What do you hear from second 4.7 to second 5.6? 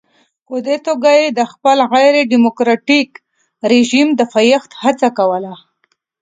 هڅه کوله.